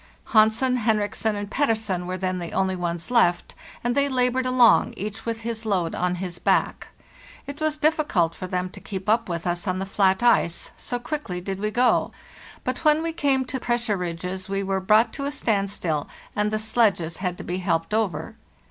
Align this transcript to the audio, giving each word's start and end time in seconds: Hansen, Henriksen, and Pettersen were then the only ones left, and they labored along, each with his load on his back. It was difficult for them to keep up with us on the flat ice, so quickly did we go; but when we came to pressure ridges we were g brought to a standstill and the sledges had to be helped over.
Hansen, 0.33 0.77
Henriksen, 0.77 1.35
and 1.35 1.51
Pettersen 1.51 2.07
were 2.07 2.17
then 2.17 2.39
the 2.39 2.53
only 2.53 2.75
ones 2.75 3.11
left, 3.11 3.53
and 3.83 3.93
they 3.93 4.09
labored 4.09 4.47
along, 4.47 4.95
each 4.97 5.27
with 5.27 5.41
his 5.41 5.63
load 5.63 5.93
on 5.93 6.15
his 6.15 6.39
back. 6.39 6.87
It 7.45 7.61
was 7.61 7.77
difficult 7.77 8.33
for 8.33 8.47
them 8.47 8.71
to 8.71 8.79
keep 8.79 9.07
up 9.07 9.29
with 9.29 9.45
us 9.45 9.67
on 9.67 9.77
the 9.77 9.85
flat 9.85 10.23
ice, 10.23 10.71
so 10.75 10.97
quickly 10.97 11.39
did 11.39 11.59
we 11.59 11.69
go; 11.69 12.11
but 12.63 12.83
when 12.83 13.03
we 13.03 13.13
came 13.13 13.45
to 13.45 13.59
pressure 13.59 13.95
ridges 13.95 14.49
we 14.49 14.63
were 14.63 14.79
g 14.81 14.87
brought 14.87 15.13
to 15.13 15.25
a 15.25 15.31
standstill 15.31 16.07
and 16.35 16.49
the 16.49 16.57
sledges 16.57 17.17
had 17.17 17.37
to 17.37 17.43
be 17.43 17.57
helped 17.59 17.93
over. 17.93 18.33